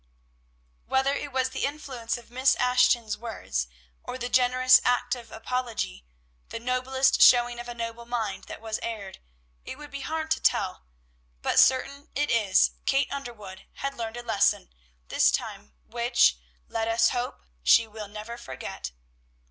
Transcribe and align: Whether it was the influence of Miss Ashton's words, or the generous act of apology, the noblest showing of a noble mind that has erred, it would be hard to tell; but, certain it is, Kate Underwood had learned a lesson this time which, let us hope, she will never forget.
Whether 0.87 1.13
it 1.13 1.31
was 1.31 1.51
the 1.51 1.63
influence 1.63 2.17
of 2.17 2.31
Miss 2.31 2.55
Ashton's 2.55 3.19
words, 3.19 3.67
or 4.03 4.17
the 4.17 4.29
generous 4.29 4.81
act 4.83 5.13
of 5.13 5.31
apology, 5.31 6.07
the 6.49 6.59
noblest 6.59 7.21
showing 7.21 7.59
of 7.59 7.67
a 7.69 7.75
noble 7.75 8.07
mind 8.07 8.45
that 8.45 8.63
has 8.63 8.79
erred, 8.81 9.19
it 9.63 9.77
would 9.77 9.91
be 9.91 9.99
hard 10.01 10.31
to 10.31 10.39
tell; 10.41 10.87
but, 11.43 11.59
certain 11.59 12.09
it 12.15 12.31
is, 12.31 12.71
Kate 12.87 13.11
Underwood 13.13 13.67
had 13.73 13.93
learned 13.95 14.17
a 14.17 14.23
lesson 14.23 14.71
this 15.09 15.29
time 15.29 15.75
which, 15.85 16.35
let 16.67 16.87
us 16.87 17.09
hope, 17.09 17.43
she 17.61 17.85
will 17.87 18.07
never 18.07 18.39
forget. 18.39 18.93